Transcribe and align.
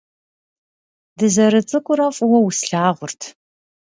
Дызэрыцӏыкӏурэ 1.17 2.07
фӏыуэ 2.15 2.39
услъагъурт. 2.47 3.21